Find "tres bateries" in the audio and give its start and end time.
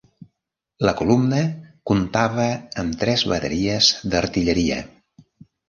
3.05-3.93